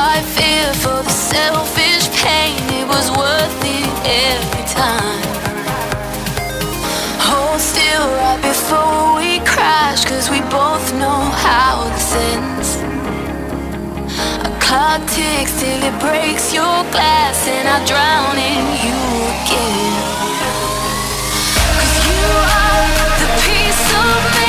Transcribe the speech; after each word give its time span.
I 0.00 0.22
fear 0.22 0.72
for 0.74 1.02
the 1.02 1.10
selfish 1.10 2.06
pain. 2.22 2.54
It 2.80 2.86
was 2.86 3.10
worth 3.10 3.60
it 3.66 3.90
every 4.30 4.66
time. 4.70 5.22
Hold 7.26 7.60
still 7.60 8.06
right 8.22 8.40
before 8.40 9.18
we 9.18 9.40
crash, 9.42 10.04
cause 10.04 10.30
we 10.30 10.40
both 10.54 10.94
know 10.94 11.20
how 11.42 11.82
this 11.90 12.14
ends. 12.30 12.68
A 14.46 14.50
clock 14.62 15.02
ticks 15.10 15.58
till 15.58 15.82
it 15.82 15.96
breaks 15.98 16.54
your 16.54 16.78
glass, 16.94 17.48
and 17.48 17.66
I 17.66 17.78
drown 17.90 18.38
in 18.38 18.64
you 18.84 18.98
again. 19.34 19.98
Cause 21.74 21.94
you 22.06 22.26
are 22.62 22.86
the 23.18 23.30
piece 23.42 23.86
of 23.98 24.20
me. 24.38 24.47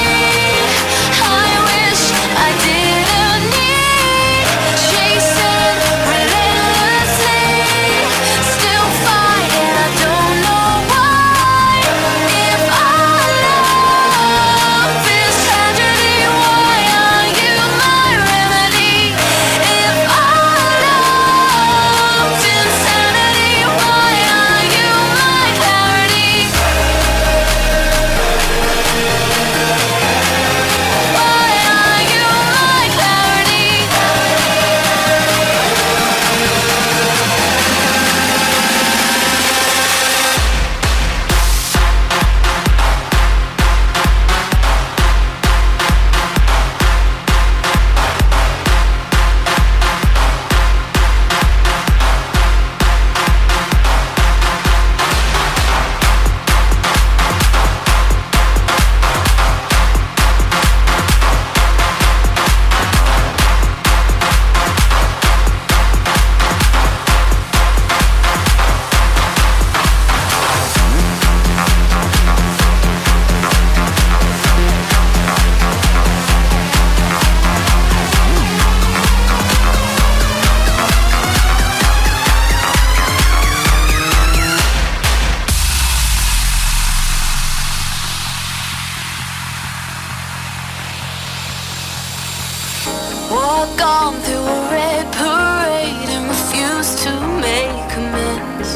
Walk 93.59 93.81
on 93.81 94.13
through 94.21 94.47
a 94.57 94.71
red 94.71 95.05
parade 95.11 96.09
and 96.15 96.29
refuse 96.29 96.95
to 97.03 97.11
make 97.43 97.89
amends. 97.99 98.71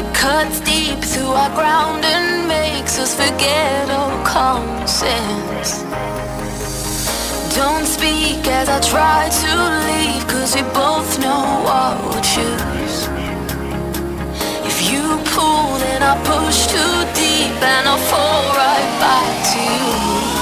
It 0.00 0.12
cuts 0.12 0.58
deep 0.58 0.98
through 0.98 1.30
our 1.42 1.54
ground 1.54 2.04
and 2.04 2.48
makes 2.48 2.98
us 2.98 3.14
forget 3.14 3.88
all 3.88 4.18
common 4.24 4.88
sense. 4.88 5.84
Don't 7.54 7.86
speak 7.86 8.48
as 8.48 8.68
I 8.68 8.80
try 8.80 9.28
to 9.42 9.52
leave, 9.86 10.26
cause 10.26 10.56
we 10.56 10.62
both 10.74 11.20
know 11.20 11.62
we'll 12.02 12.20
choose. 12.34 12.96
If 14.66 14.90
you 14.90 15.04
pull, 15.36 15.78
then 15.84 16.02
I 16.02 16.14
push 16.32 16.66
too 16.66 16.94
deep 17.14 17.62
and 17.62 17.86
I'll 17.86 18.06
fall 18.10 18.42
right 18.58 18.90
back 18.98 19.30
to 19.52 19.60
you. 19.60 20.33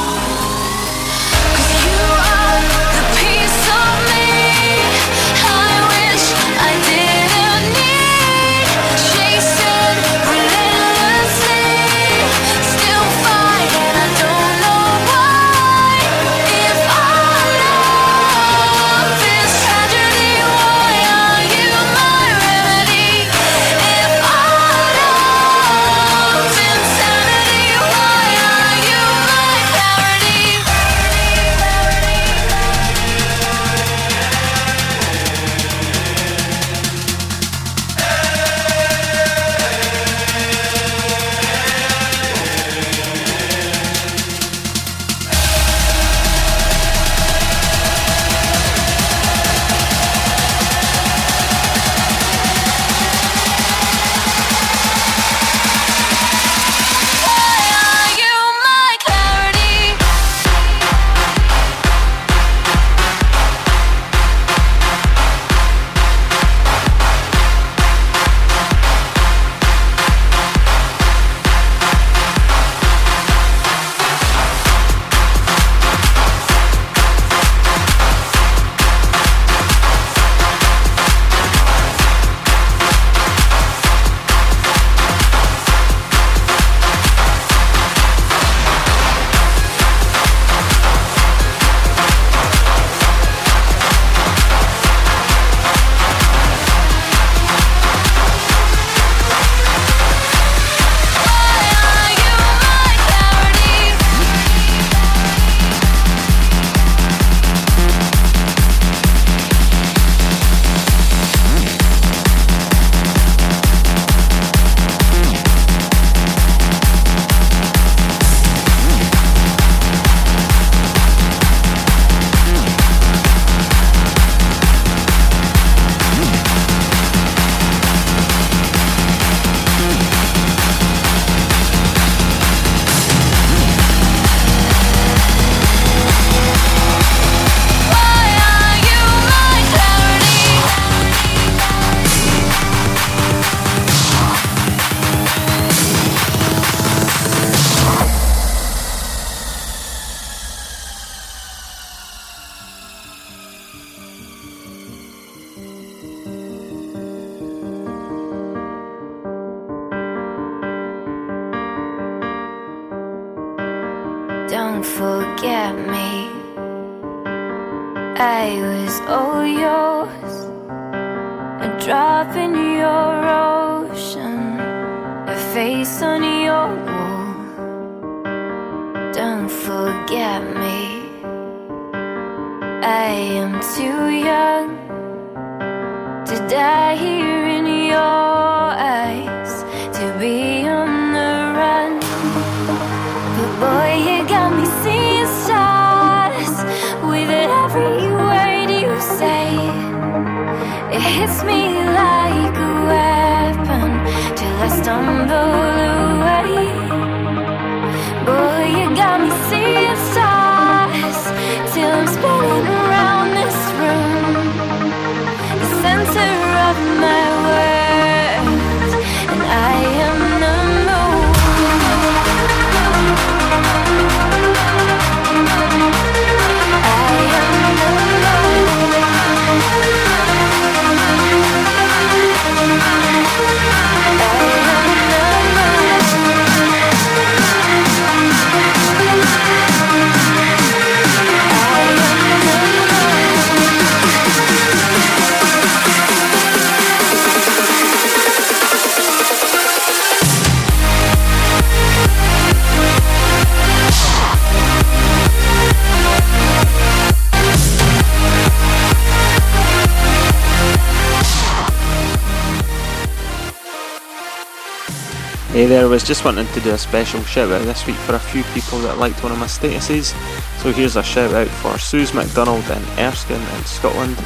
Hey 265.63 265.69
there, 265.69 265.89
was 265.89 266.03
just 266.03 266.25
wanting 266.25 266.49
to 266.49 266.61
do 266.61 266.73
a 266.73 266.77
special 266.77 267.23
shout 267.23 267.53
out 267.53 267.63
this 267.65 267.87
week 267.87 267.95
for 267.95 268.17
a 268.17 268.19
few 268.19 268.43
people 268.53 268.81
that 268.81 268.99
liked 268.99 269.23
one 269.23 269.31
of 269.31 269.39
my 269.39 269.47
statuses. 269.47 270.11
So 270.59 270.73
here's 270.73 270.97
a 270.97 271.05
shout 271.05 271.33
out 271.33 271.47
for 271.47 271.79
Suze 271.79 272.13
McDonald 272.13 272.65
in 272.65 272.83
Erskine 272.99 273.41
in 273.41 273.65
Scotland, 273.65 274.17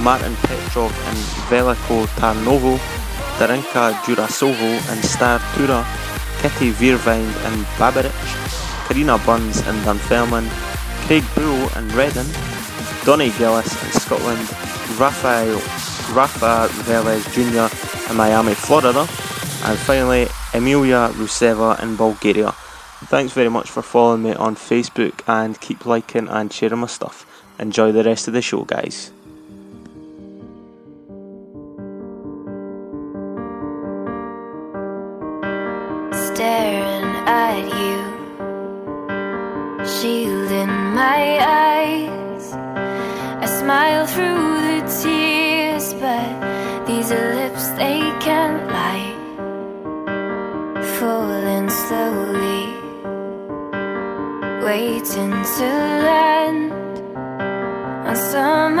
Martin 0.00 0.36
Petrov 0.46 0.92
in 1.10 1.18
Veliko 1.50 2.06
Tarnovo, 2.14 2.78
Darinka 3.36 3.94
Jurasovo 4.04 4.78
in 4.94 5.02
Star 5.02 5.40
Tura, 5.56 5.84
Kitty 6.38 6.70
Veervind 6.70 7.34
in 7.34 7.64
Babirich, 7.82 8.86
Karina 8.86 9.18
Buns 9.26 9.66
in 9.66 9.74
Dunfermline, 9.82 10.48
Craig 11.08 11.24
Bull 11.34 11.68
in 11.76 11.88
Redden, 11.96 12.30
Donny 13.04 13.30
Gillis 13.30 13.74
in 13.82 13.90
Scotland, 13.90 14.46
Rafael 15.00 15.58
Rafa 16.14 16.68
Velez 16.86 17.26
Jr. 17.34 17.66
in 18.08 18.16
Miami, 18.16 18.54
Florida, 18.54 19.00
and 19.64 19.76
finally 19.80 20.28
Emilia 20.56 21.10
Ruseva 21.12 21.78
in 21.82 21.96
Bulgaria. 21.96 22.52
Thanks 23.12 23.34
very 23.34 23.50
much 23.50 23.68
for 23.70 23.82
following 23.82 24.22
me 24.22 24.32
on 24.32 24.56
Facebook 24.56 25.20
and 25.28 25.60
keep 25.60 25.84
liking 25.84 26.28
and 26.28 26.50
sharing 26.50 26.78
my 26.78 26.86
stuff. 26.86 27.26
Enjoy 27.58 27.92
the 27.92 28.02
rest 28.02 28.26
of 28.26 28.32
the 28.34 28.40
show, 28.40 28.64
guys. 28.64 29.12
staring 36.36 37.14
at 37.26 37.64
you, 37.80 38.00
shielding 39.86 40.74
my 40.94 41.38
eyes. 41.40 41.65
Waiting 55.16 55.30
to 55.30 55.68
land. 56.06 56.72
On 58.06 58.16
some 58.16 58.78